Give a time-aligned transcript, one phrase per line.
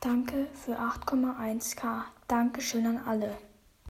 [0.00, 2.04] Danke für 8,1k.
[2.28, 3.36] Dankeschön an alle.